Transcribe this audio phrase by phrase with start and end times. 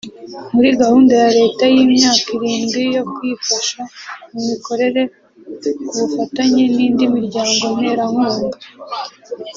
[0.53, 3.79] muri gahunda ya Leta y’imyaka irindwi yo kuyifasha
[4.31, 5.01] mu mikorere
[5.91, 8.57] ku bufatanye n’indi miryango nterankunga